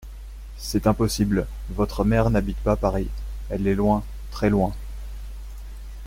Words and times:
C'est 0.57 0.87
impossible, 0.87 1.45
votre 1.69 2.03
mère 2.05 2.31
n'habite 2.31 2.57
pas 2.57 2.75
Paris; 2.75 3.07
elle 3.51 3.67
est 3.67 3.75
loin, 3.75 4.01
très 4.31 4.49
loin. 4.49 4.73